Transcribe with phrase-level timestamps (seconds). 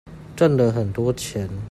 [0.35, 1.47] 賺了很多錢